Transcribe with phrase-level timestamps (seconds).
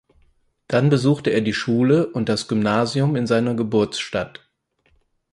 [0.67, 4.49] Dann besuchte er die Schule und das Gymnasium in seiner Geburtsstadt.